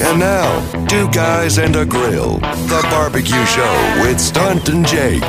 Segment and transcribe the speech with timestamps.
[0.00, 5.20] And now, two guys and a grill, the barbecue show with Stunt and Jake.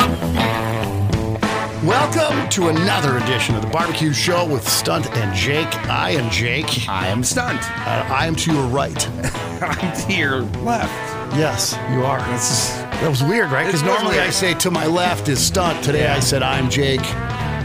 [1.84, 5.74] Welcome to another edition of the Barbecue Show with Stunt and Jake.
[5.90, 6.88] I am Jake.
[6.88, 7.60] I am stunt.
[7.80, 9.10] Uh, I am to your right.
[9.62, 10.94] I'm to your left.
[11.36, 12.20] Yes, you are.
[12.20, 13.66] That's, That was weird, right?
[13.66, 15.84] Because It was normally I say to my left is Stunt.
[15.84, 17.02] Today I said I'm Jake.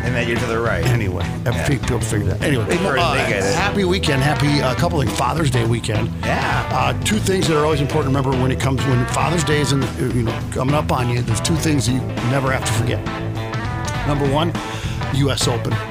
[0.04, 0.84] And then you're to the right.
[0.86, 1.24] Anyway,
[1.66, 2.42] think people figure that.
[2.42, 3.54] Anyway, They uh, they get it.
[3.54, 4.22] happy weekend.
[4.22, 5.18] Happy uh, couple of things.
[5.18, 6.10] Father's Day weekend.
[6.20, 6.68] Yeah.
[6.72, 9.60] Uh, two things that are always important to remember when it comes when Father's Day
[9.60, 11.22] is in, you know coming up on you.
[11.22, 13.04] There's two things that you never have to forget.
[14.06, 14.52] Number one,
[15.14, 15.48] U.S.
[15.48, 15.74] Open.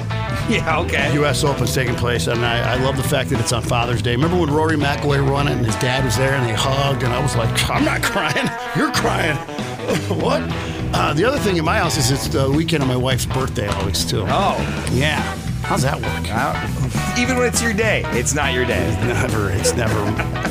[0.50, 1.14] Yeah, okay.
[1.14, 1.42] U.S.
[1.46, 4.12] Open's taking place, and I, I love the fact that it's on Father's Day.
[4.12, 7.14] Remember when Rory McIlroy won it, and his dad was there, and they hugged, and
[7.14, 9.38] I was like, "I'm not crying, you're crying."
[10.20, 10.42] what?
[10.96, 13.68] Uh, the other thing in my house is it's the weekend of my wife's birthday,
[13.68, 14.24] always too.
[14.28, 14.90] oh.
[14.92, 15.22] Yeah.
[15.64, 16.24] How's that work?
[16.26, 16.54] Wow.
[17.18, 18.84] Even when it's your day, it's not your day.
[18.90, 19.50] It's Never.
[19.52, 19.96] It's never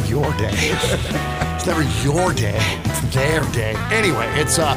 [0.08, 0.50] your day.
[0.52, 2.56] It's never your day.
[2.84, 3.74] It's their day.
[3.90, 4.74] Anyway, it's uh,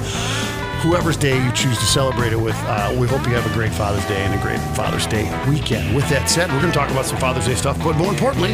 [0.84, 2.56] whoever's day you choose to celebrate it with.
[2.68, 5.96] Uh, we hope you have a great Father's Day and a great Father's Day weekend.
[5.96, 8.54] With that said, we're going to talk about some Father's Day stuff, but more importantly,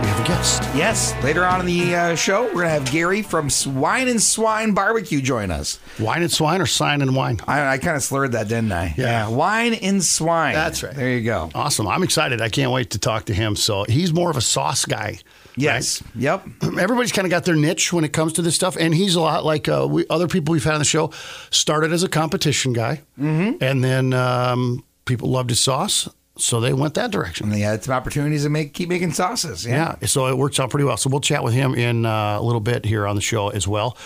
[0.00, 0.62] we have a guest.
[0.74, 1.14] Yes.
[1.22, 5.20] Later on in the uh, show, we're gonna have Gary from Swine and Swine Barbecue
[5.20, 5.78] join us.
[5.98, 7.40] Wine and swine or sign and wine?
[7.46, 8.94] I, I kind of slurred that, didn't I?
[8.96, 9.28] Yeah.
[9.28, 10.54] Wine and swine.
[10.54, 10.94] That's right.
[10.94, 11.50] There you go.
[11.54, 11.88] Awesome.
[11.88, 12.40] I'm excited.
[12.40, 13.56] I can't wait to talk to him.
[13.56, 15.18] So he's more of a sauce guy.
[15.56, 16.02] Yes.
[16.14, 16.46] Yep.
[16.78, 19.20] everybody's kind of got their niche when it comes to this stuff, and he's a
[19.20, 21.10] lot like uh, we, other people we've had on the show.
[21.50, 23.62] Started as a competition guy, mm-hmm.
[23.62, 27.46] and then um, people loved his sauce, so they went that direction.
[27.46, 29.66] And they had some opportunities to make keep making sauces.
[29.66, 29.96] Yeah.
[30.00, 30.96] Yeah, so it works out pretty well.
[30.96, 33.66] So we'll chat with him in uh, a little bit here on the show as
[33.66, 33.96] well.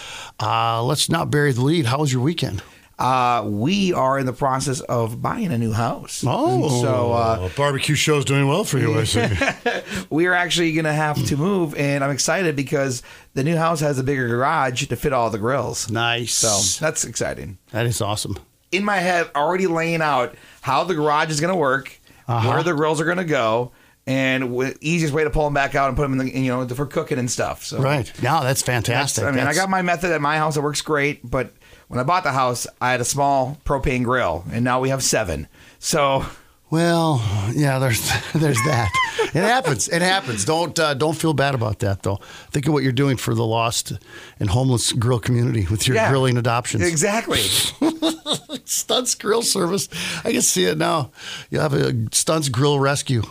[0.40, 1.86] Uh, let's not bury the lead.
[1.86, 2.62] How was your weekend?
[2.98, 6.22] Uh, we are in the process of buying a new house.
[6.26, 9.26] Oh, And so uh, barbecue show's doing well for you, I see.
[10.10, 13.80] we are actually going to have to move, and I'm excited because the new house
[13.80, 15.90] has a bigger garage to fit all the grills.
[15.90, 16.34] nice.
[16.34, 17.56] So that's exciting.
[17.70, 18.36] that is awesome.
[18.70, 21.98] In my head, already laying out how the garage is going to work,
[22.30, 22.48] Uh-huh.
[22.48, 23.72] where the grills are going to go,
[24.06, 26.66] and easiest way to pull them back out and put them in the you know
[26.68, 27.64] for cooking and stuff.
[27.64, 28.06] So Right.
[28.22, 29.24] No, that's that's- fantastic.
[29.24, 30.56] I mean, That's- I got my method at my house.
[30.56, 31.52] It works great, but
[31.88, 35.02] when I bought the house, I had a small propane grill, and now we have
[35.02, 35.48] seven.
[35.80, 36.24] So
[36.70, 37.20] Well,
[37.52, 38.00] yeah, there's
[38.34, 38.90] there's that.
[39.34, 39.88] It happens.
[39.88, 40.44] It happens.
[40.44, 42.20] Don't uh, don't feel bad about that though.
[42.52, 43.92] Think of what you're doing for the lost
[44.40, 46.08] and homeless grill community with your Yeah.
[46.10, 46.82] grilling adoptions.
[46.84, 47.40] exactly.
[48.70, 49.88] Stunts Grill Service.
[50.24, 51.10] I can see it now.
[51.50, 53.22] You have a Stunts Grill Rescue.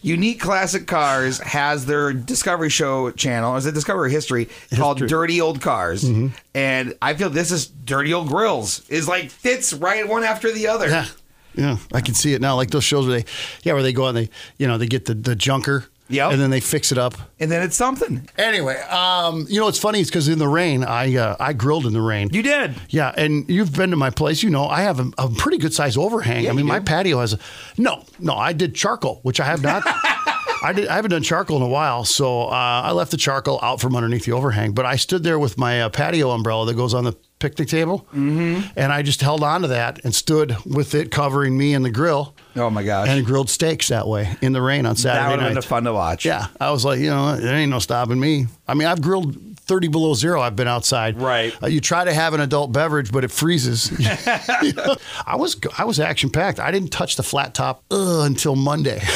[0.00, 5.60] Unique Classic Cars has their Discovery Show channel, is it Discovery History, called Dirty Old
[5.60, 6.04] Cars.
[6.04, 6.28] Mm-hmm.
[6.54, 8.88] And I feel this is Dirty Old Grills.
[8.88, 10.88] Is like fits right one after the other.
[10.88, 11.06] Yeah,
[11.54, 11.76] yeah.
[11.92, 12.54] I can see it now.
[12.54, 13.26] Like those shows where they,
[13.64, 15.86] yeah, where they go and they, you know, they get the the junker.
[16.10, 16.32] Yep.
[16.32, 17.14] And then they fix it up.
[17.38, 18.28] And then it's something.
[18.38, 21.86] Anyway, um, you know what's funny is because in the rain, I uh, I grilled
[21.86, 22.30] in the rain.
[22.32, 22.74] You did.
[22.88, 24.42] Yeah, and you've been to my place.
[24.42, 26.44] You know, I have a, a pretty good size overhang.
[26.44, 27.38] Yeah, I mean, my patio has a
[27.76, 28.34] no, no.
[28.34, 29.82] I did charcoal, which I have not.
[30.62, 30.88] I did.
[30.88, 33.94] I haven't done charcoal in a while, so uh, I left the charcoal out from
[33.94, 34.72] underneath the overhang.
[34.72, 38.06] But I stood there with my uh, patio umbrella that goes on the picnic table,
[38.14, 38.66] mm-hmm.
[38.76, 41.90] and I just held on to that and stood with it covering me and the
[41.90, 42.34] grill.
[42.58, 43.08] Oh my gosh.
[43.08, 45.22] And grilled steaks that way in the rain on Saturday.
[45.22, 46.24] That would have been fun to watch.
[46.24, 48.46] Yeah, I was like, you know, there ain't no stopping me.
[48.66, 50.40] I mean, I've grilled 30 below zero.
[50.40, 51.20] I've been outside.
[51.20, 51.54] Right.
[51.62, 53.92] Uh, you try to have an adult beverage, but it freezes.
[55.26, 56.58] I was I was action packed.
[56.58, 59.00] I didn't touch the flat top uh, until Monday.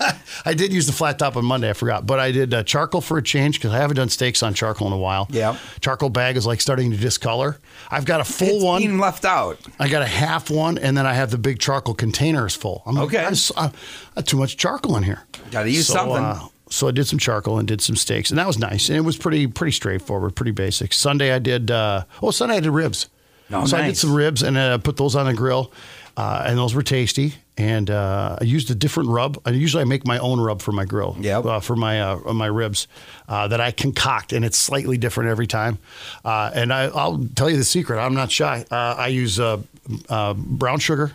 [0.44, 1.68] I did use the flat top on Monday.
[1.70, 4.42] I forgot, but I did uh, charcoal for a change because I haven't done steaks
[4.42, 5.26] on charcoal in a while.
[5.30, 5.56] Yeah.
[5.80, 7.58] Charcoal bag is like starting to discolor.
[7.90, 8.98] I've got a full It's one.
[8.98, 9.58] left out.
[9.78, 12.82] I got a half one, and then I have the big charcoal container is full.
[12.86, 13.24] I'm like, Okay.
[13.24, 13.70] I just, I, I
[14.16, 15.22] have too much charcoal in here.
[15.50, 16.16] Gotta use So, something.
[16.24, 16.40] uh,
[16.70, 18.88] so I did some charcoal and did some steaks, and that was nice.
[18.88, 20.92] And it was pretty pretty straightforward, pretty basic.
[20.92, 21.70] Sunday I did.
[21.70, 23.08] Uh, oh, Sunday I did ribs.
[23.52, 25.72] Oh, so I did some ribs and uh, put those on the grill,
[26.16, 27.34] uh, and those were tasty.
[27.56, 29.38] And uh, I used a different rub.
[29.44, 31.14] I usually I make my own rub for my grill.
[31.20, 31.44] Yep.
[31.44, 32.88] Uh, for my uh, my ribs
[33.28, 35.78] uh, that I concoct, and it's slightly different every time.
[36.24, 37.98] Uh, and I, I'll tell you the secret.
[37.98, 38.64] I'm not shy.
[38.70, 39.60] Uh, I use uh,
[40.08, 41.12] uh, brown sugar.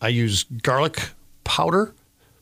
[0.00, 1.10] I use garlic
[1.44, 1.92] powder.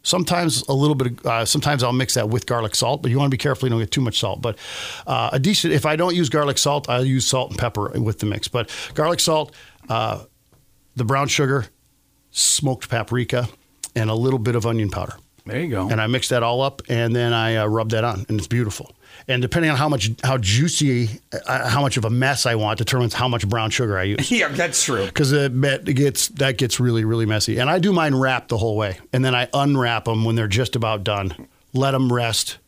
[0.02, 1.06] Sometimes a little bit.
[1.06, 3.66] Of, uh, sometimes I'll mix that with garlic salt, but you want to be careful
[3.66, 4.40] you don't get too much salt.
[4.40, 4.58] But
[5.06, 5.74] uh, a decent.
[5.74, 8.48] If I don't use garlic salt, I'll use salt and pepper with the mix.
[8.48, 9.54] But garlic salt,
[9.88, 10.24] uh,
[10.96, 11.66] the brown sugar,
[12.30, 13.48] smoked paprika,
[13.94, 15.14] and a little bit of onion powder.
[15.46, 15.88] There you go.
[15.90, 18.46] And I mix that all up, and then I uh, rub that on, and it's
[18.46, 18.92] beautiful.
[19.28, 22.78] And depending on how much, how juicy, uh, how much of a mess I want,
[22.78, 25.04] determines how much brown sugar I use yeah, that's true.
[25.04, 27.58] because it, it gets that gets really really messy.
[27.58, 30.48] And I do mine wrapped the whole way, and then I unwrap them when they're
[30.48, 31.48] just about done.
[31.74, 32.58] Let them rest,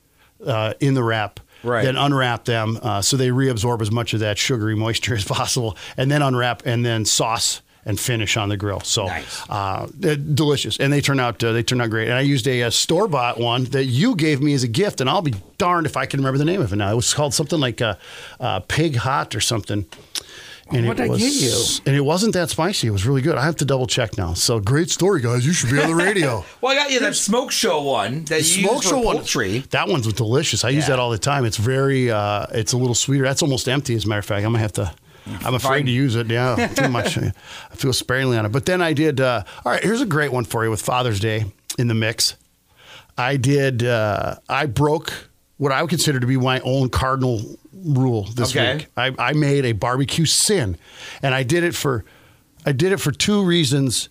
[0.44, 1.40] uh, in the wrap.
[1.62, 1.84] Right.
[1.84, 5.78] Then unwrap them uh, so they reabsorb as much of that sugary moisture as possible,
[5.96, 8.80] and then unwrap and then sauce and finish on the grill.
[8.80, 9.42] So Nice.
[9.48, 9.86] uh,
[10.34, 12.08] delicious, and they turn out uh, they turn out great.
[12.08, 15.08] And I used a, store bought one that you gave me as a gift, and
[15.08, 16.90] I'll be darned if I can remember the name of it now.
[16.92, 17.94] It was called something like uh,
[18.40, 19.86] uh, Pig Hot or something.
[20.72, 21.54] And What'd I was, give you?
[21.86, 22.88] And it wasn't that spicy.
[22.88, 23.36] It was really good.
[23.36, 24.34] I have to double check now.
[24.34, 25.46] So great story, guys.
[25.46, 26.44] You should be on the radio.
[26.60, 29.18] Well, I got you that smoke show one that you Smoke show one.
[29.18, 29.60] poultry.
[29.70, 30.64] That one's delicious.
[30.64, 31.44] I use that all the time.
[31.44, 32.10] It's very.
[32.10, 33.22] Uh, it's a little sweeter.
[33.22, 33.94] That's almost empty.
[33.94, 34.92] As a matter of fact, I'm gonna have to.
[35.44, 36.28] I'm afraid to use it.
[36.28, 37.18] Yeah, too much.
[37.18, 37.32] I
[37.74, 38.52] feel sparingly on it.
[38.52, 39.20] But then I did.
[39.20, 41.46] Uh, all right, here's a great one for you with Father's Day
[41.78, 42.36] in the mix.
[43.18, 43.82] I did.
[43.84, 45.12] Uh, I broke
[45.58, 47.40] what I would consider to be my own cardinal
[47.72, 48.76] rule this Okay.
[48.76, 48.86] week.
[48.96, 50.76] I, I made a barbecue sin,
[51.22, 52.04] and I did it for.
[52.64, 54.08] I did it for two reasons.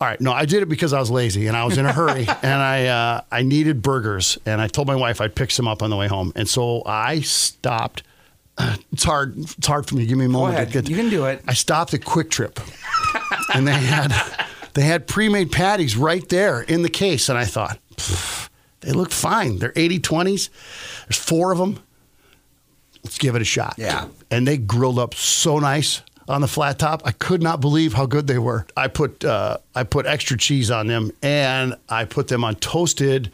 [0.00, 1.92] All right, no, I did it because I was lazy and I was in a
[1.92, 5.66] hurry and I uh, I needed burgers and I told my wife I'd pick some
[5.66, 8.02] up on the way home and so I stopped.
[8.92, 9.36] It's hard.
[9.36, 10.06] It's hard for me.
[10.06, 10.56] Give me a moment.
[10.68, 11.42] To get, You can do it.
[11.46, 12.58] I stopped at Kwik Trip,
[13.52, 14.10] and they had
[14.74, 17.78] they had pre-made patties right there in the case, and I thought
[18.80, 19.58] they look fine.
[19.58, 20.48] They're 80-20s.
[21.06, 21.78] There's four of them.
[23.04, 23.74] Let's give it a shot.
[23.76, 24.08] Yeah.
[24.30, 27.02] and they grilled up so nice on the flat top.
[27.04, 28.66] I could not believe how good they were.
[28.76, 33.30] I put uh, I put extra cheese on them, and I put them on toasted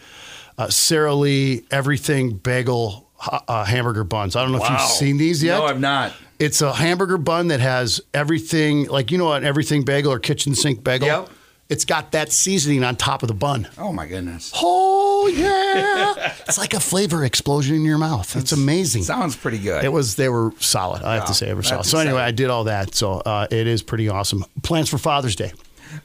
[0.59, 4.37] uh, Sara Lee everything bagel uh, hamburger buns.
[4.37, 5.59] I don't know if you've seen these yet.
[5.59, 6.13] No, I've not.
[6.39, 10.55] It's a hamburger bun that has everything, like you know, an everything bagel or kitchen
[10.55, 11.07] sink bagel.
[11.07, 11.31] Yep.
[11.69, 13.67] It's got that seasoning on top of the bun.
[13.79, 14.53] Oh my goodness.
[14.55, 16.35] Oh yeah!
[16.47, 18.37] it's like a flavor explosion in your mouth.
[18.37, 19.05] It's amazing.
[19.05, 19.83] Sounds pretty good.
[19.83, 20.17] It was.
[20.17, 21.03] They were solid.
[21.03, 21.85] I have to say, they were solid.
[21.85, 22.21] So anyway.
[22.21, 22.95] I did all that.
[22.95, 24.45] So uh, it is pretty awesome.
[24.63, 25.53] Plans for Father's Day.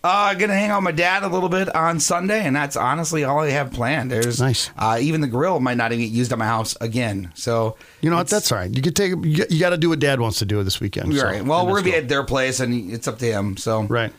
[0.04, 2.76] Uh, I'm gonna hang out with my dad a little bit on Sunday, and that's
[2.76, 4.12] honestly all I have planned.
[4.12, 4.70] There's Nice.
[4.78, 7.32] Uh, even the grill might not even get used at my house again.
[7.36, 8.28] So You know what?
[8.28, 8.74] That's all right.
[8.76, 9.14] You could take.
[9.24, 11.16] You got to do what Dad wants to do this weekend.
[11.16, 11.44] so- right.
[11.46, 13.58] Well, we're gonna be at their place, and it's up to him.
[13.58, 14.12] So right.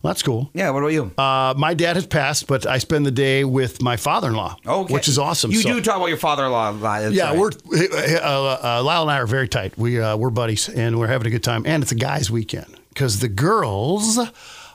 [0.00, 0.48] Well, that's cool.
[0.54, 0.70] yeah.
[0.70, 1.10] What about you?
[1.18, 4.94] Uh, my dad has passed, but I spend the day with my father-in-law, okay.
[4.94, 5.50] which is awesome.
[5.50, 6.74] You So- do talk about your father-in-law.
[6.74, 7.36] that's Yeah, right.
[7.38, 7.50] we're
[8.22, 9.76] uh, uh, Lyle and I are very tight.
[9.76, 11.64] We uh, we're buddies, and we're having a good time.
[11.66, 14.20] And it's a guys' weekend because the girls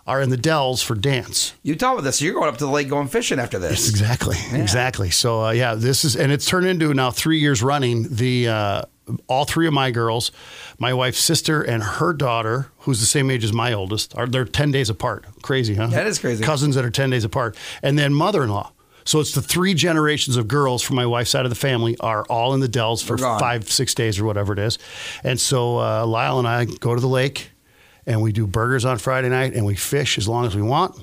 [0.06, 1.54] are in the Dells for dance.
[1.64, 2.20] You talk about this.
[2.20, 3.90] So you're going up to the lake going fishing after this.
[3.90, 5.10] Exactly, exactly.
[5.10, 8.08] So uh, yeah, this is, and it's turned into now three years running.
[8.10, 8.82] The uh,
[9.28, 10.32] all three of my girls,
[10.78, 14.46] my wife's sister and her daughter, who's the same age as my oldest, are they're
[14.46, 15.26] ten days apart.
[15.42, 15.88] Crazy, huh?
[15.88, 16.44] That is crazy.
[16.44, 18.72] Cousins that are ten days apart, and then mother-in-law.
[19.06, 22.24] So it's the three generations of girls from my wife's side of the family are
[22.30, 24.80] all in the Dells for five, six days or whatever it is.
[25.26, 27.50] And so uh, Lyle and I go to the lake
[28.06, 30.96] and we do burgers on Friday night and we fish as long as we want.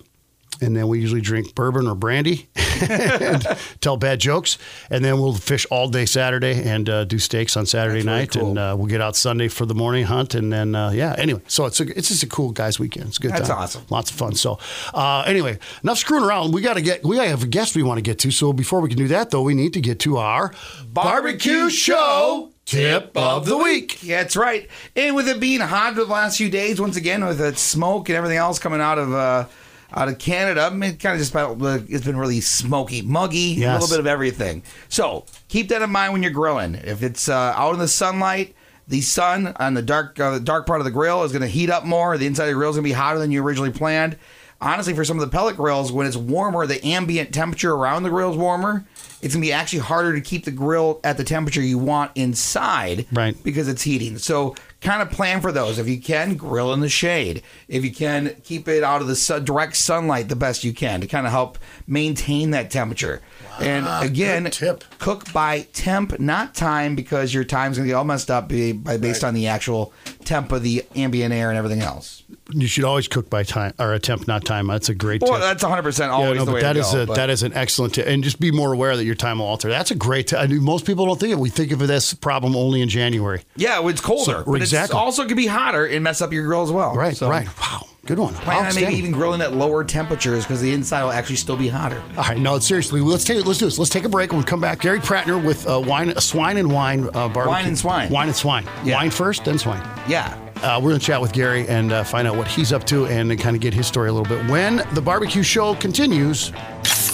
[0.63, 2.51] And then we usually drink bourbon or brandy
[2.83, 3.43] and
[3.81, 4.59] tell bad jokes.
[4.91, 8.19] And then we'll fish all day Saturday and uh, do steaks on Saturday That's really
[8.19, 8.31] night.
[8.33, 8.49] cool.
[8.51, 10.35] And uh, we'll get out Sunday for the morning hunt.
[10.35, 11.41] And then, uh, yeah, anyway.
[11.47, 13.07] So it's, a, it's just a cool guys' weekend.
[13.09, 13.59] It's a good That's time.
[13.59, 13.85] awesome.
[13.89, 14.35] Lots of fun.
[14.35, 14.59] So,
[14.93, 16.53] uh, anyway, enough screwing around.
[16.53, 18.31] We got to get, we have a guest we want to get to.
[18.31, 20.53] So before we can do that, though, we need to get to our
[20.93, 24.03] Barbecue show tip of the week.
[24.03, 24.69] Yeah, that's right.
[24.95, 28.09] And with it being hot for the last few days, once again with that smoke
[28.09, 29.47] and everything else coming out of uh,
[29.93, 31.59] out of Canada, I mean, it kind of just about
[31.91, 34.63] it's been really smoky, muggy, a little bit of everything.
[34.89, 36.77] So keep that in mind when you're grilling.
[36.77, 38.55] If it's uh, out in the sunlight.
[38.89, 41.49] The sun on the dark uh, the dark part of the grill is going to
[41.49, 42.19] heat up more.
[42.19, 44.17] The inside of the grill is going to be hotter than you originally planned.
[44.63, 48.11] Honestly, for some of the pellet grills, when it's warmer, the ambient temperature around the
[48.11, 48.85] grill is warmer.
[49.23, 53.07] It's to be actually harder to keep the grill at the temperature you want inside
[53.13, 53.37] Right.
[53.43, 54.19] because it's heating.
[54.19, 55.79] So kind of plan for those.
[55.79, 57.43] If you can, grill in the shade.
[57.69, 61.01] If you can, keep it out of the sun, direct sunlight the best you can
[61.01, 63.21] to kind of help maintain that temperature.
[63.61, 64.85] And ah, again, tip.
[64.99, 68.73] cook by temp, not time, because your time's going to get all messed up be-
[68.73, 69.93] by, based on the actual
[70.25, 72.23] temp of the ambient air and everything else.
[72.53, 74.67] You should always cook by time or attempt, not time.
[74.67, 75.41] That's a great Well, tip.
[75.41, 77.03] that's 100% always yeah, no, the but way that to is go.
[77.03, 79.39] a, but- that is an excellent tip, and just be more aware that your time
[79.39, 79.69] will alter.
[79.69, 80.29] That's a great.
[80.29, 81.43] T- I mean, most people don't think of it.
[81.43, 83.43] We think of this problem only in January.
[83.57, 84.25] yeah, it's colder.
[84.25, 84.95] So- but exactly.
[84.95, 86.95] It's also can be hotter and mess up your grill as well.
[86.95, 87.47] Right, So right.
[87.61, 88.35] Wow, good one.
[88.35, 91.69] Plan on maybe even grilling at lower temperatures because the inside will actually still be
[91.69, 92.03] hotter.
[92.17, 93.79] All right, no, seriously, let's take let's do this.
[93.79, 94.33] Let's take a break.
[94.33, 97.47] When we come back, Gary Prantner with uh, wine, uh, swine and wine uh, barbecue.
[97.47, 98.11] Wine and swine.
[98.11, 98.67] Wine and swine.
[98.85, 98.97] Yeah.
[98.97, 99.83] Wine first, then swine.
[100.09, 100.37] Yeah.
[100.63, 103.07] Uh, we're going to chat with Gary and uh, find out what he's up to
[103.07, 104.51] and then kind of get his story a little bit.
[104.51, 106.53] When the barbecue show continues,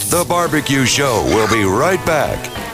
[0.09, 2.66] The Barbecue Show will be right back.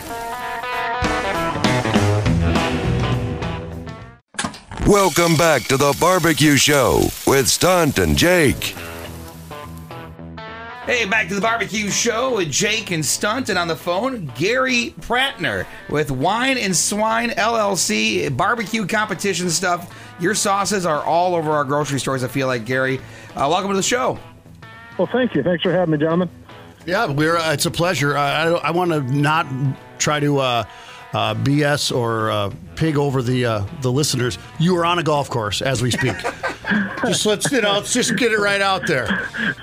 [4.88, 8.76] Welcome back to The Barbecue Show with Stunt and Jake.
[10.86, 14.94] Hey, back to the barbecue show with Jake and Stunt, and on the phone, Gary
[15.00, 19.98] Prantner with Wine and Swine LLC, barbecue competition stuff.
[20.20, 23.00] Your sauces are all over our grocery stores, I feel like, Gary.
[23.38, 24.20] Uh, welcome to the show.
[24.98, 25.44] Well, thank you.
[25.44, 26.30] Thanks for having me, gentlemen.
[26.86, 27.38] Yeah, we're.
[27.38, 28.18] Uh, it's a pleasure.
[28.18, 29.48] I, I, I want to not
[29.98, 30.40] try to
[31.14, 34.38] uh, BS or uh, pig over the uh, the listeners.
[34.60, 36.16] You are on a golf course as we speak.
[37.06, 39.06] just let's you know, let's just get it right out there.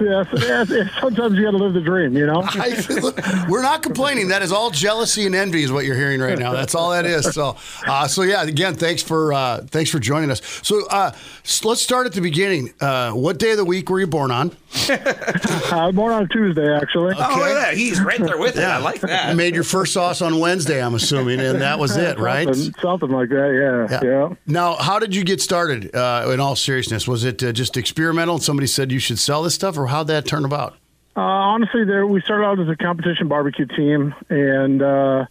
[0.01, 2.43] Yes, yes, yes, sometimes you got to live the dream, you know.
[2.45, 4.29] I, we're not complaining.
[4.29, 6.53] That is all jealousy and envy is what you're hearing right now.
[6.53, 7.33] That's all that is.
[7.35, 8.43] So, uh, so yeah.
[8.43, 10.41] Again, thanks for uh, thanks for joining us.
[10.63, 11.13] So, uh,
[11.45, 12.73] s- let's start at the beginning.
[12.81, 14.57] Uh, what day of the week were you born on?
[14.89, 17.15] I was born on Tuesday, actually.
[17.17, 17.75] Oh, look at that.
[17.77, 18.63] He's right there with it.
[18.65, 19.31] I like that.
[19.31, 22.47] You made your first sauce on Wednesday, I'm assuming, and that was it, right?
[22.55, 23.89] Something, something like that.
[23.91, 24.35] Yeah, yeah.
[24.47, 25.95] Now, how did you get started?
[25.95, 28.39] Uh, in all seriousness, was it uh, just experimental?
[28.39, 30.77] Somebody said you should sell this stuff, or how'd that turn about?
[31.17, 35.27] Uh, honestly, there we started out as a competition barbecue team, and uh,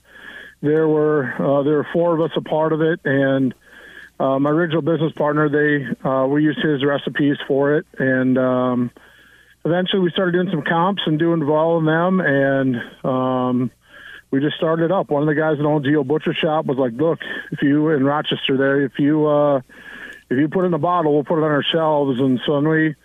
[0.62, 3.54] there were uh, there were four of us a part of it, and
[4.20, 8.92] uh, my original business partner they uh, we used his recipes for it, and um,
[9.63, 12.75] eventually we started doing some comps and doing well in them, and
[13.06, 13.72] um,
[14.32, 15.10] we just started up.
[15.10, 17.20] One of the guys that owns old butcher shop was like, "Look,
[17.51, 19.62] if you in Rochester there, if you uh,
[20.30, 22.56] if you put it in a bottle, we'll put it on our shelves." And so
[22.56, 22.96] then we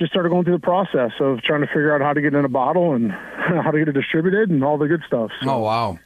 [0.00, 2.38] just started going through the process of trying to figure out how to get it
[2.38, 3.12] in a bottle and
[3.62, 5.30] how to get it distributed and all the good stuff.
[5.42, 5.98] So, Oh, wow.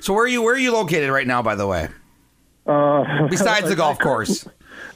[0.00, 1.88] So, where are you Where are you located right now, by the way?
[2.66, 4.46] uh, Besides the golf course.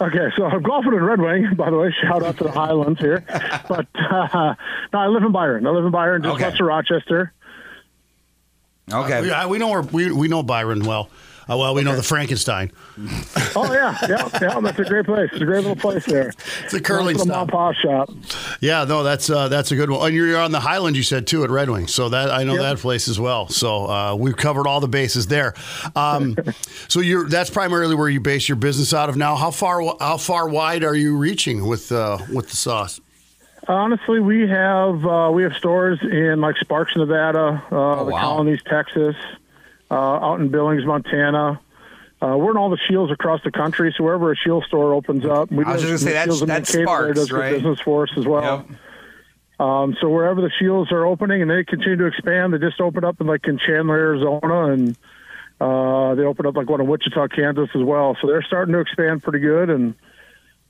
[0.01, 1.93] Okay, so I'm golfing in Red Wing, by the way.
[2.03, 3.25] Shout out to the Highlands here.
[3.69, 4.55] But uh,
[4.93, 5.67] no, I live in Byron.
[5.67, 6.45] I live in Byron, just Okay.
[6.45, 7.33] west of Rochester.
[8.93, 9.21] Okay.
[9.23, 11.11] We, we know we we know Byron well.
[11.51, 12.71] Uh, well, we know the Frankenstein.
[13.57, 14.61] Oh yeah, yeah, yeah.
[14.61, 15.31] That's a great place.
[15.33, 16.33] It's a great little place there.
[16.65, 17.53] It's a curling Nice little stop.
[17.53, 18.11] mom and shop.
[18.61, 20.07] Yeah, no, that's uh, that's a good one.
[20.07, 21.87] And you're on the Highland, you said too, at Red Wing.
[21.87, 22.63] So that I know Yep.
[22.63, 23.49] that place as well.
[23.49, 25.55] So uh, we've covered all the bases there.
[25.97, 26.37] Um,
[26.89, 29.35] so you're that's primarily where you base your business out of now.
[29.37, 33.01] How far how far wide are you reaching with uh, with the sauce?
[33.69, 38.21] Honestly, we have uh, we have stores in like Sparks, Nevada, uh, the Oh, wow.
[38.21, 39.15] Colonies, Texas,
[39.91, 41.61] uh, out in Billings, Montana.
[42.21, 45.25] Uh, we're in all the Scheels across the country, so wherever a Scheels store opens
[45.25, 47.53] up, we I was just say, that's- that's Sparks, does right?
[47.55, 48.67] business for us as well.
[48.69, 48.79] Yep.
[49.61, 53.05] Um, so wherever the Scheels are opening, and they continue to expand, they just opened
[53.05, 54.97] up in like in Chandler, Arizona, and
[55.61, 58.17] uh, they opened up like one in Wichita, Kansas as well.
[58.21, 59.69] So they're starting to expand pretty good.
[59.71, 59.95] And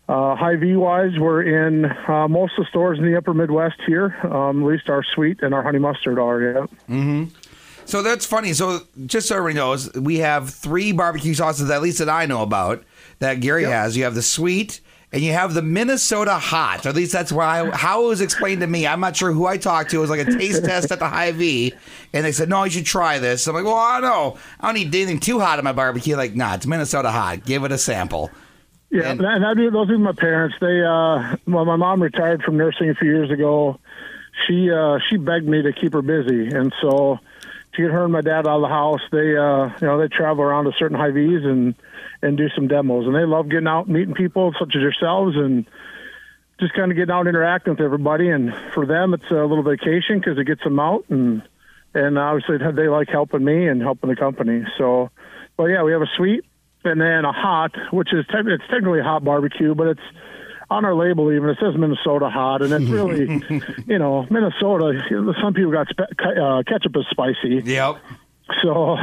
[0.09, 4.17] uh, Hy-Vee wise, we're in uh, most of the stores in the Upper Midwest here.
[4.27, 6.41] Um, at least our sweet and our honey mustard are.
[6.89, 7.27] Yeah.
[7.88, 8.52] So that's funny.
[8.52, 12.42] So just so everybody knows, we have three barbecue sauces, at least that I know
[12.42, 12.85] about,
[13.21, 13.97] that Gary has.
[13.97, 14.80] You have the sweet,
[15.11, 16.85] and you have the Minnesota hot.
[16.85, 18.87] Or at least that's why I, how it was explained to me.
[18.87, 19.97] I'm not sure who I talked to.
[19.97, 21.73] It was like a taste test at the Hy-Vee,
[22.12, 24.38] and they said, "No, you should try this." I'm like, "Well, I don't know.
[24.61, 27.47] I don't need anything too hot in my barbecue." Like, nah, it's Minnesota hot.
[27.47, 28.30] Give it a sample.
[28.90, 30.57] Yeah, And- and that, that, those are my parents.
[30.61, 33.78] They, uh, well, my mom retired from nursing a few years ago.
[34.47, 37.18] She, uh, she begged me to keep her busy, and so
[37.78, 40.08] to get her and my dad out of the house, they, uh, you know, they
[40.08, 41.75] travel around to certain Hy-Vee's and
[42.20, 45.64] and do some demos, and they love getting out, meeting people such as yourselves, and
[46.58, 48.28] just kind of getting out, and interacting with everybody.
[48.28, 51.42] And for them, it's a little vacation because it gets them out, and
[51.94, 54.64] and obviously they like helping me and helping the company.
[54.76, 55.11] So,
[55.56, 56.44] but yeah, we have a sweet
[56.85, 60.08] and then a hot, which is te- it's technically a hot barbecue, but it's
[60.71, 63.43] on our label even it says Minnesota hot, and it's really,
[63.87, 65.03] you know, Minnesota.
[65.41, 67.97] Some people got spe- uh, ketchup is spicy, Yep.
[68.63, 68.97] so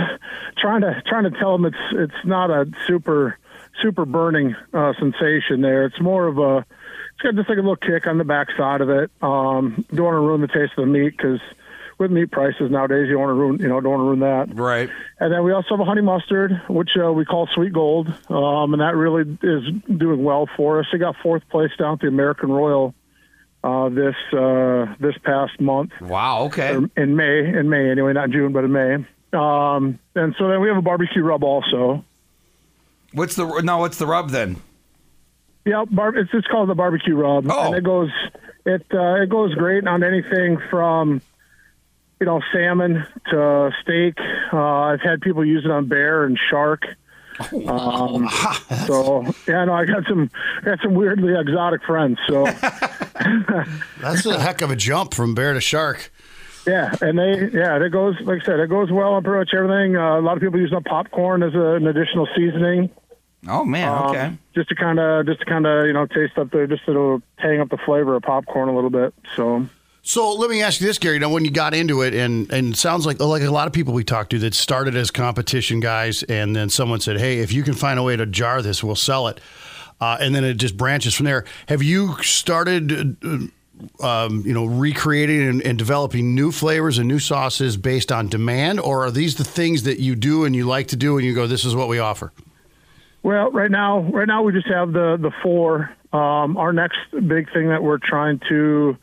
[0.58, 3.38] trying to trying to tell them it's it's not a super
[3.82, 5.86] super burning uh, sensation there.
[5.86, 6.58] It's more of a
[7.14, 9.10] it's got just like a little kick on the backside of it.
[9.22, 11.40] Um, don't want to ruin the taste of the meat because
[11.98, 14.20] with meat prices nowadays, you don't want to ruin you know don't want to ruin
[14.50, 14.56] that.
[14.60, 14.90] Right.
[15.20, 18.74] And then we also have a honey mustard, which uh, we call Sweet Gold, um,
[18.74, 19.64] and that really is
[19.98, 20.88] doing well for us.
[20.94, 22.94] It got fourth place down at the American Royal
[23.64, 26.44] uh, this uh, this past month Wow.
[26.46, 26.78] Okay.
[26.98, 27.40] in May.
[27.40, 28.96] In May, anyway, not June, but in May.
[29.34, 32.04] Um, and so then we have a barbecue rub also.
[33.14, 33.78] What's the no?
[33.80, 34.58] What's the rub then?
[35.66, 37.68] Yeah, bar- it's it's called the barbecue rub, Oh.
[37.68, 38.10] and it goes
[38.66, 41.22] it uh, it goes great on anything from
[42.20, 44.18] you know salmon to steak.
[44.54, 46.84] Uh, I've had people use it on bear and shark.
[47.68, 48.30] Um,
[48.88, 50.30] so yeah, no, I got some
[50.62, 52.18] I got some weirdly exotic friends.
[52.28, 52.46] So
[54.02, 56.12] That's a heck of a jump from bear to shark.
[56.68, 59.54] yeah, and they yeah, it goes like I said, it goes well on pretty much
[59.54, 59.96] everything.
[59.98, 62.90] Uh, a lot of people use it on popcorn as a, an additional seasoning.
[63.48, 63.90] Oh man.
[63.90, 64.34] um, Okay.
[64.56, 67.22] just to kind of just to kind of you know taste up the just to
[67.38, 69.14] hang up the flavor of popcorn a little bit.
[69.36, 69.68] So
[70.08, 71.18] So let me ask you this, Gary.
[71.18, 73.92] Now, when you got into it, and and sounds like like a lot of people
[73.92, 77.64] we talked to that started as competition guys, and then someone said, "Hey, if you
[77.64, 79.42] can find a way to jar this, we'll sell it,"
[80.00, 81.44] uh, and then it just branches from there.
[81.68, 83.18] Have you started?
[83.26, 83.48] Uh,
[84.00, 88.80] um, you know, recreating and, and developing new flavors and new sauces based on demand,
[88.80, 91.34] or are these the things that you do and you like to do, and you
[91.34, 92.32] go, "This is what we offer"?
[93.24, 95.90] Well, right now, right now we just have the the four.
[96.14, 98.96] Um, our next big thing that we're trying to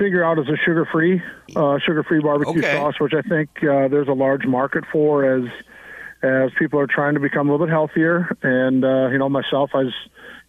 [0.00, 1.22] figure out is a sugar free
[1.54, 2.72] uh, sugar free barbecue Okay.
[2.72, 5.44] sauce, which I think uh, there's a large market for as
[6.22, 8.36] as people are trying to become a little bit healthier.
[8.42, 9.94] And uh, you know, myself, I was,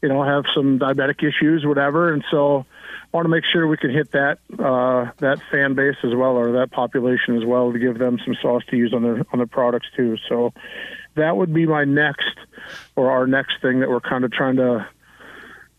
[0.01, 2.65] you know have some diabetic issues, whatever, and so
[3.13, 6.37] I want to make sure we can hit that uh, that fan base as well,
[6.37, 9.39] or that population as well, to give them some sauce to use on their on
[9.39, 10.17] their products too.
[10.29, 10.53] So
[11.15, 12.37] that would be my next
[12.95, 14.87] or our next thing that we're kind of trying to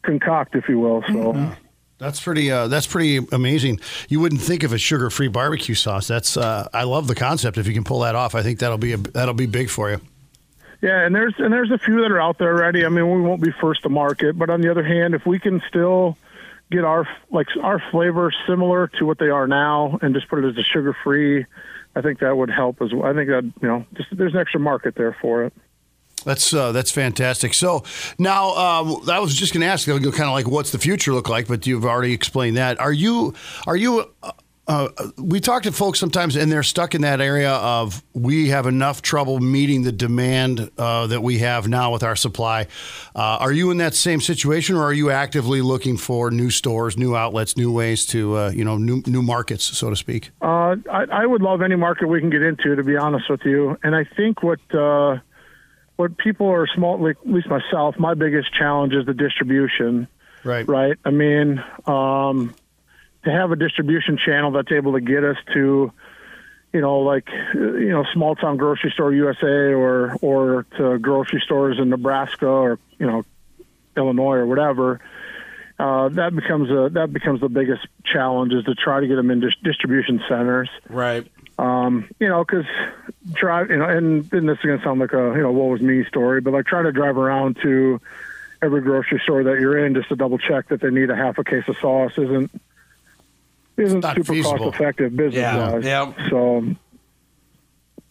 [0.02, 1.02] concoct, if you will.
[1.12, 1.56] So.
[2.02, 2.50] That's pretty.
[2.50, 3.78] Uh, that's pretty amazing.
[4.08, 6.08] You wouldn't think of a sugar-free barbecue sauce.
[6.08, 6.36] That's.
[6.36, 7.58] Uh, I love the concept.
[7.58, 9.88] If you can pull that off, I think that'll be a, that'll be big for
[9.88, 10.00] you.
[10.80, 12.84] Yeah, and there's and there's a few that are out there already.
[12.84, 15.38] I mean, we won't be first to market, but on the other hand, if we
[15.38, 16.18] can still
[16.72, 20.48] get our like our flavor similar to what they are now, and just put it
[20.48, 21.46] as a sugar free,
[21.94, 23.08] I think that would help as well.
[23.08, 25.52] I think that you know, just there's an extra market there for it.
[26.24, 27.54] That's uh, that's fantastic.
[27.54, 27.84] So
[28.18, 31.28] now, um, I was just going to ask kind of like, what's the future look
[31.28, 31.48] like?
[31.48, 32.80] But you've already explained that.
[32.80, 33.34] Are you?
[33.66, 34.10] Are you?
[34.22, 34.32] Uh,
[34.68, 34.88] uh,
[35.18, 39.02] we talk to folks sometimes, and they're stuck in that area of we have enough
[39.02, 42.68] trouble meeting the demand uh, that we have now with our supply.
[43.14, 46.96] Uh, are you in that same situation, or are you actively looking for new stores,
[46.96, 50.30] new outlets, new ways to, uh, you know, new new markets, so to speak?
[50.40, 53.44] Uh, I, I would love any market we can get into, to be honest with
[53.44, 53.76] you.
[53.82, 55.18] And I think what uh,
[55.96, 60.08] what people are small, like, at least myself, my biggest challenge is the distribution.
[60.44, 60.66] Right.
[60.66, 60.96] right?
[61.04, 62.54] I mean, um,
[63.24, 65.92] to have a distribution channel that's able to get us to,
[66.72, 71.78] you know, like you know, small town grocery store USA or or to grocery stores
[71.78, 73.24] in Nebraska or you know,
[73.96, 75.00] Illinois or whatever.
[75.78, 79.30] Uh, that becomes a that becomes the biggest challenge is to try to get them
[79.30, 80.70] in dis- distribution centers.
[80.88, 81.26] Right.
[81.58, 82.66] Um, you know, because
[83.32, 85.68] drive, you know, and, and this is going to sound like a you know what
[85.70, 88.00] was me story, but like try to drive around to
[88.62, 91.38] every grocery store that you're in just to double check that they need a half
[91.38, 92.50] a case of sauce isn't
[93.76, 94.58] isn't super feasible.
[94.58, 95.84] cost effective business Yeah, wise.
[95.84, 96.28] yeah.
[96.30, 96.64] So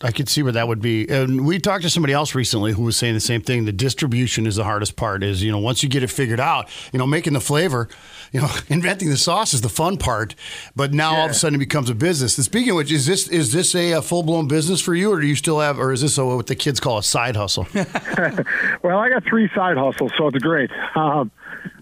[0.04, 1.08] I could see where that would be.
[1.10, 3.66] And we talked to somebody else recently who was saying the same thing.
[3.66, 5.24] The distribution is the hardest part.
[5.24, 7.88] Is you know once you get it figured out, you know making the flavor,
[8.32, 10.36] you know inventing the sauce is the fun part.
[10.76, 12.38] But now all of a sudden it becomes a business.
[12.38, 15.12] And speaking of which, is this is this a, a full blown business for you,
[15.12, 17.36] or do you still have, or is this a, what the kids call a side
[17.36, 17.68] hustle?
[18.84, 20.72] Well, I got three side hustles, so it's great.
[20.96, 21.32] Um,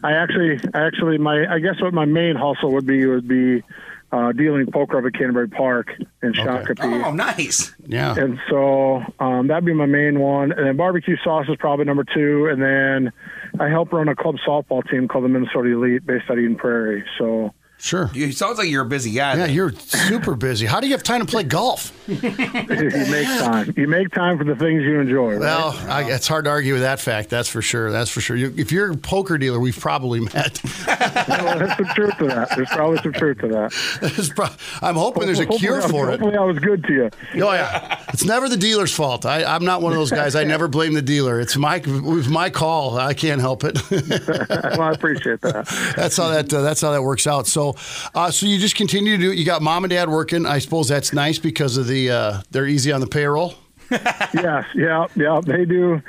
[0.03, 3.63] I actually, I actually, my, I guess what my main hustle would be would be
[4.11, 5.91] uh, dealing poker up at Canterbury Park
[6.23, 7.05] in Shakopee.
[7.05, 7.73] Oh, nice.
[7.85, 8.15] yeah.
[8.17, 10.51] And so um, that'd be my main one.
[10.51, 12.47] And then barbecue sauce is probably number two.
[12.47, 13.13] And then
[13.59, 16.55] I help run a club softball team called the Minnesota Elite based out of Eden
[16.55, 17.03] Prairie.
[17.17, 18.09] So Sure.
[18.13, 19.35] You sounds like you're a busy guy.
[19.37, 20.65] Yeah, you're super busy.
[20.65, 21.93] How do you have time to play golf?
[22.07, 23.73] you make time.
[23.77, 25.31] You make time for the things you enjoy.
[25.31, 25.39] Right?
[25.39, 27.29] Well, I, it's hard to argue with that fact.
[27.29, 27.89] That's for sure.
[27.89, 28.35] That's for sure.
[28.35, 30.61] You, if you're a poker dealer, we've probably met.
[30.87, 32.49] well, there's some truth to that.
[32.55, 34.31] There's probably some truth to that.
[34.35, 36.19] Pro- I'm hoping there's a cure Hopefully- for it.
[36.19, 37.09] Hopefully, I was good to you.
[37.45, 39.25] Oh yeah, it's never the dealer's fault.
[39.25, 40.35] I, I'm not one of those guys.
[40.35, 41.39] I never blame the dealer.
[41.39, 42.97] It's my it was my call.
[42.97, 43.79] I can't help it.
[43.89, 45.65] well, I appreciate that.
[45.95, 47.47] that's how that uh, that's how that works out.
[47.47, 47.68] So,
[48.13, 49.31] uh, so you just continue to do.
[49.31, 49.37] it.
[49.37, 50.45] You got mom and dad working.
[50.45, 53.55] I suppose that's nice because of the uh, they're easy on the payroll.
[53.91, 55.41] yes, yeah, yeah.
[55.43, 56.01] They do,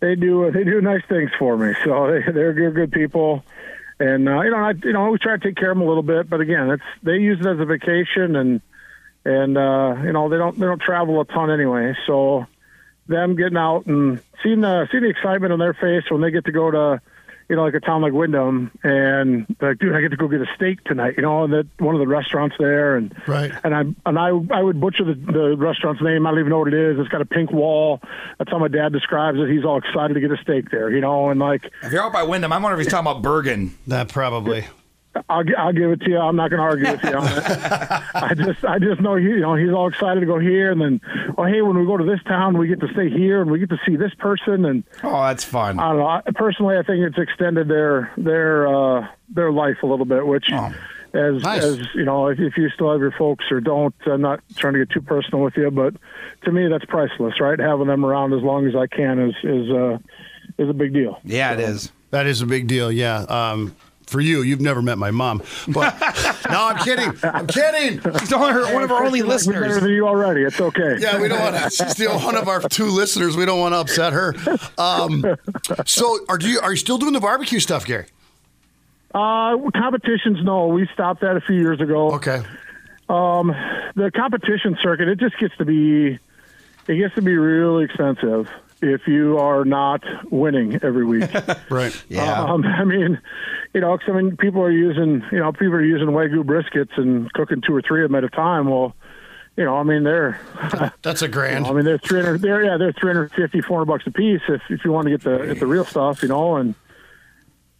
[0.00, 1.74] they do, they do nice things for me.
[1.84, 3.44] So they, they're good, good people,
[3.98, 5.88] and uh, you know, I, you know, we try to take care of them a
[5.88, 6.30] little bit.
[6.30, 8.60] But again, it's they use it as a vacation, and
[9.24, 11.94] and uh, you know, they don't they don't travel a ton anyway.
[12.06, 12.46] So
[13.06, 16.44] them getting out and seeing the seeing the excitement on their face when they get
[16.46, 17.00] to go to
[17.48, 20.28] you know like a town like Windom and they're like dude I get to go
[20.28, 23.52] get a steak tonight you know and that one of the restaurants there and Right.
[23.64, 26.60] and I and I I would butcher the, the restaurant's name I don't even know
[26.60, 28.00] what it is it's got a pink wall
[28.38, 31.00] that's how my dad describes it he's all excited to get a steak there you
[31.00, 33.76] know and like If you're out by Windom, I wonder if he's talking about Bergen.
[33.86, 34.66] That probably.
[35.28, 36.18] I'll, I'll give it to you.
[36.18, 37.44] I'm not going to argue with you on it.
[38.14, 40.80] I just, I just know he, you know, he's all excited to go here, and
[40.80, 41.00] then,
[41.38, 43.58] oh, hey, when we go to this town, we get to stay here, and we
[43.58, 45.78] get to see this person, and Oh, that's fun.
[45.78, 46.06] I don't know.
[46.06, 50.46] I, personally, I think it's extended their their uh, their life a little bit, which.
[50.52, 50.74] Oh.
[51.16, 51.62] As, Nice.
[51.62, 54.72] as you know, if, if you still have your folks or don't, I'm not trying
[54.72, 55.94] to get too personal with you, but
[56.42, 57.56] to me, that's priceless, right?
[57.56, 59.98] Having them around as long as I can is is uh,
[60.58, 61.20] is a big deal.
[61.22, 61.92] yeah, it is.
[62.10, 62.90] That is a big deal.
[62.90, 63.18] Yeah.
[63.28, 65.42] Um, for you, you've never met my mom.
[65.68, 65.98] But
[66.50, 67.12] no, I'm kidding.
[67.22, 68.00] I'm kidding.
[68.20, 69.80] She's only her, one of our only We're better listeners.
[69.82, 70.42] than you already.
[70.42, 70.96] It's okay.
[70.98, 71.70] Yeah, we don't want to.
[71.70, 73.36] She's the one of our two listeners.
[73.36, 74.34] We don't want to upset her.
[74.78, 75.24] Um,
[75.86, 78.06] so, are you are you still doing the barbecue stuff, Gary?
[79.14, 80.66] Uh, competitions, no.
[80.66, 82.12] We stopped that a few years ago.
[82.12, 82.42] Okay.
[83.08, 86.18] the competition circuit it just gets to be
[86.88, 88.48] it gets to be really expensive
[88.82, 91.30] if you are not winning every week.
[91.70, 92.04] Right.
[92.08, 92.42] Yeah.
[92.42, 93.20] Um, I mean,
[93.74, 96.96] you know, 'cause, I mean, people are using, you know, people are using wagyu briskets
[96.96, 98.68] and cooking two or three of them at a time.
[98.70, 98.94] Well,
[99.56, 100.38] you know, I mean, they're,
[101.02, 101.66] That's a grand.
[101.66, 104.92] I mean, they're 300, they're, yeah, they're 350, 400 bucks a piece if, if you
[104.92, 106.74] want to get the, get the real stuff, you know, and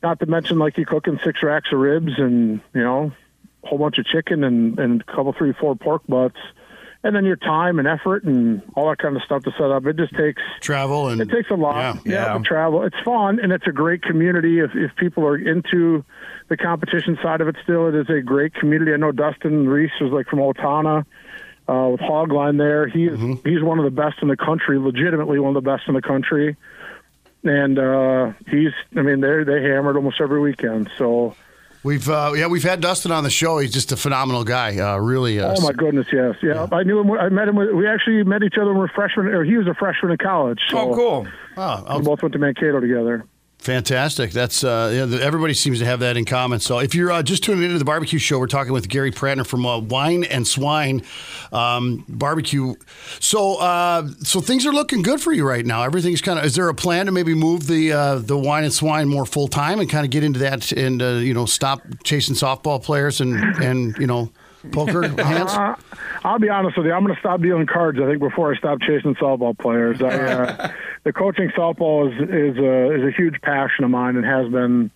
[0.03, 3.13] not to mention like you cooking six racks of ribs and, you know,
[3.63, 6.37] a whole bunch of chicken and, and a couple, three, four pork butts.
[7.05, 9.85] And then your time and effort and all that kind of stuff to set up.
[9.85, 11.77] It just takes, Travel and it takes a lot.
[11.77, 12.13] Yeah.
[12.13, 12.43] Yeah, Yeah.
[12.43, 12.83] travel.
[12.85, 14.59] It's fun and it's a great community.
[14.61, 16.03] If if people are into
[16.49, 18.93] the competition side of it, still it is a great community.
[18.95, 21.05] I know Dustin Reese was like from Owatonna
[21.69, 22.87] uh, with Hogline there.
[22.89, 23.47] he's Mm-hmm.
[23.49, 26.03] he's one of the best in the country, legitimately one of the best in the
[26.03, 26.57] country.
[27.47, 30.91] And uh, he's, I mean, they they hammered almost every weekend.
[30.97, 31.37] So,
[31.85, 33.59] We've uh, yeah we've had Dustin on the show.
[33.59, 34.79] He's just a phenomenal guy.
[34.79, 35.39] Uh, really.
[35.39, 36.67] Uh, oh my goodness, yes, yeah.
[36.73, 37.11] I knew him.
[37.13, 37.57] I met him.
[37.57, 40.19] We actually met each other when we were freshmen, or he was a freshman in
[40.19, 40.61] college.
[40.71, 41.27] So Oh, cool.
[41.59, 43.25] oh, We both went to Mankato together.
[43.65, 44.33] Fantastic.
[44.33, 46.61] That's uh, yeah, everybody seems to have that in common.
[46.61, 49.47] So if you're uh, just tuning into the barbecue show, we're talking with Gary Prantner
[49.47, 51.03] from uh, Wine and Swine
[51.51, 52.75] um, Barbecue.
[53.21, 55.83] So uh, so things are looking good for you right now.
[55.83, 56.45] Everything's kind of.
[56.45, 59.49] Is there a plan to maybe move the uh, the Wine and Swine more full
[59.49, 63.23] time and kind of get into that and uh, you know stop chasing softball players
[63.23, 64.31] and and you know
[64.73, 65.53] poker hands?
[65.53, 65.77] Uh,
[66.25, 66.93] I'll be honest with you.
[66.93, 67.99] I'm going to stop dealing cards.
[68.01, 70.01] I think before I stop chasing softball players.
[70.03, 70.73] I, uh,
[71.05, 74.91] the coaching softball is is a is a huge passion of mine and has been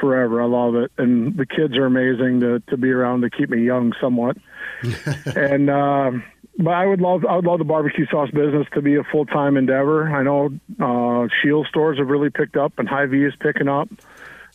[0.00, 0.42] forever.
[0.42, 3.64] I love it, and the kids are amazing to to be around to keep me
[3.64, 4.36] young somewhat.
[5.36, 6.24] and um,
[6.58, 9.26] but I would love I would love the barbecue sauce business to be a full
[9.26, 10.08] time endeavor.
[10.08, 13.88] I know uh, Scheels stores have really picked up, and Hy-Vee is picking up.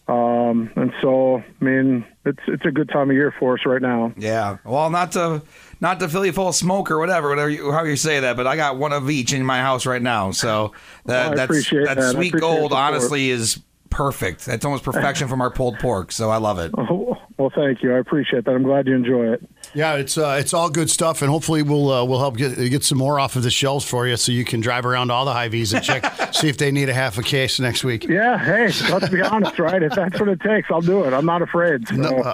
[0.07, 3.81] Um, and so, I mean, it's it's a good time of year for us right
[3.81, 4.13] now.
[4.17, 4.57] Yeah.
[4.63, 5.41] Well, not to
[5.81, 8.37] not to fill you full of smoke or whatever, whatever you, how you say that,
[8.37, 10.31] but I got one of each in my house right now.
[10.31, 10.71] So
[11.05, 12.13] that I that's that that.
[12.13, 14.45] Sweet gold honestly is perfect.
[14.45, 16.11] That's almost perfection from our pulled pork.
[16.11, 16.71] So I love it.
[16.77, 17.93] Oh, well, thank you.
[17.93, 18.51] I appreciate that.
[18.51, 19.49] I'm glad you enjoy it.
[19.73, 22.83] Yeah, it's uh, it's all good stuff, and hopefully we'll uh, we'll help get get
[22.83, 25.33] some more off of the shelves for you, so you can drive around all the
[25.33, 28.05] Hy-Vee's and check see if they need a half a case next week.
[28.05, 29.81] Yeah, hey, let's be honest, right?
[29.83, 31.13] If that's what it takes, I'll do it.
[31.13, 31.87] I'm not afraid.
[31.87, 32.33] So, No, uh,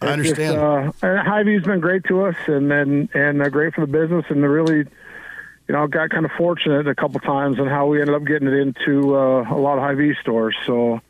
[0.00, 0.54] I understand.
[0.56, 3.92] Just, uh, and Hy-Vee's been great to us, and and and they're great for the
[3.92, 4.86] business, and they're really, you
[5.68, 8.54] know, got kind of fortunate a couple times on how we ended up getting it
[8.54, 10.56] into uh, a lot of Hy-Vee stores.
[10.66, 11.00] So,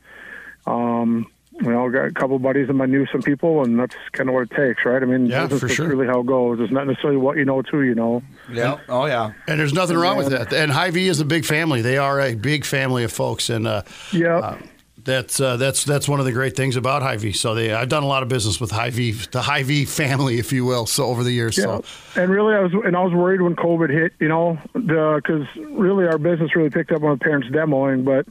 [0.67, 4.29] um, you know, got a couple buddies of mine knew some people, and that's kind
[4.29, 5.03] of what it takes, right?
[5.03, 5.87] I mean, Yeah, business for is sure.
[5.89, 6.59] really how it goes.
[6.61, 8.23] It's not necessarily what you know, too, you know.
[8.51, 8.79] Yeah.
[8.89, 9.33] Oh yeah.
[9.47, 10.53] and there's nothing wrong with that.
[10.53, 11.83] And Hy-Vee is a big family.
[11.83, 14.57] They are a big family of folks, and uh, Yeah.
[15.05, 17.33] that's uh, that's that's one of the great things about Hy-Vee.
[17.33, 20.65] So they, I've done a lot of business with Hy-Vee, the Hy-Vee family, if you
[20.65, 21.59] will, so over the years.
[21.59, 21.85] Yeah, So
[22.17, 26.07] and really, I was and I was worried when COVID hit, you know, because really
[26.07, 28.27] our business really picked up on the parents demoing, but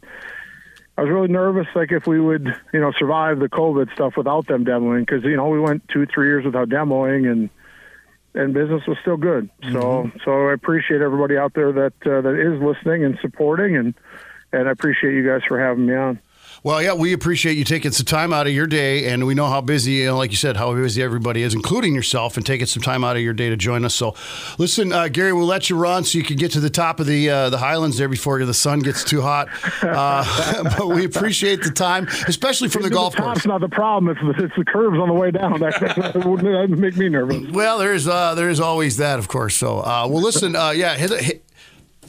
[0.98, 4.48] I was really nervous, like if we would, you know, survive the COVID stuff without
[4.48, 7.50] them demoing, because you know we went two, three years without demoing, and
[8.34, 9.50] and business was still good.
[9.72, 13.94] So, so I appreciate everybody out there that uh, that is listening and supporting, and
[14.54, 16.20] and I appreciate you guys for having me on.
[16.64, 19.48] Well, yeah, we appreciate you taking some time out of your day, and we know
[19.48, 22.68] how busy, you know, like you said, how busy everybody is, including yourself, and taking
[22.68, 23.96] some time out of your day to join us.
[23.96, 24.14] So,
[24.60, 27.08] listen, uh, Gary, we'll let you run so you can get to the top of
[27.08, 29.48] the uh, the Highlands there before the sun gets too hot.
[29.82, 33.46] Uh, but we appreciate the time, especially from the golf the top's course.
[33.48, 36.26] not the problem; it's the, it's the curves on the way down that, that that
[36.28, 36.44] would
[36.78, 37.50] make me nervous.
[37.50, 39.56] Well, there's uh, there's always that, of course.
[39.56, 41.44] So, uh, well, listen, uh, yeah, hit, hit,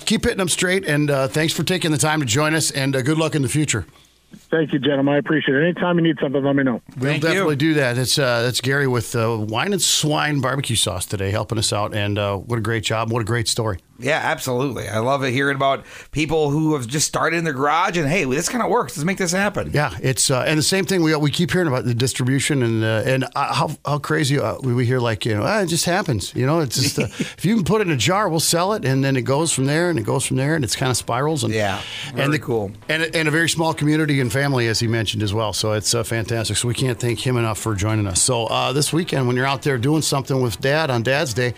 [0.05, 2.95] keep hitting them straight, and uh, thanks for taking the time to join us, and
[2.95, 3.87] uh, good luck in the future.
[4.35, 5.15] Thank you, gentlemen.
[5.15, 5.63] I appreciate it.
[5.63, 6.81] Anytime you need something, let me know.
[6.97, 7.29] We'll Thank you.
[7.29, 7.99] definitely do that.
[7.99, 11.95] It's uh, that's Gary with uh, Wine and Swine Barbecue Sauce today, helping us out.
[11.95, 13.11] And uh, what a great job!
[13.11, 13.79] What a great story.
[14.03, 14.89] Yeah, absolutely.
[14.89, 18.25] I love it hearing about people who have just started in their garage and hey,
[18.25, 18.97] this kind of works.
[18.97, 19.71] Let's make this happen.
[19.73, 21.03] Yeah, it's uh, and the same thing.
[21.03, 24.57] We we keep hearing about the distribution and uh, and uh, how how crazy uh,
[24.63, 26.35] we, hear like you know ah, it just happens.
[26.35, 28.73] You know, it's just uh, if you can put it in a jar, we'll sell
[28.73, 30.91] it, and then it goes from there and it goes from there, and it's kind
[30.91, 31.45] of spirals.
[31.45, 31.81] And Yeah,
[32.15, 32.73] and the, cool.
[32.89, 35.53] And a- and a very small community and family, as he mentioned as well.
[35.53, 36.57] So it's uh, fantastic.
[36.57, 38.21] So we can't thank him enough for joining us.
[38.21, 41.55] So uh, this weekend, when you're out there doing something with Dad on Dad's Day,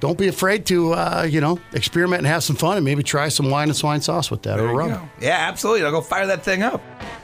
[0.00, 3.28] don't be afraid to uh, you know experiment and have some fun, and maybe try
[3.28, 4.90] some wine and swine sauce with that or There you rum.
[4.90, 5.08] go.
[5.20, 5.84] Yeah, absolutely.
[5.84, 6.80] I'll go fire that thing up.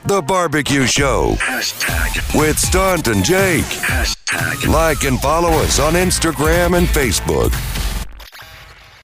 [0.06, 2.38] The Barbecue Show Hashtag.
[2.38, 3.64] with Stunt and Jake.
[3.64, 4.66] Hashtag.
[4.72, 7.52] Like and follow us on Instagram and Facebook.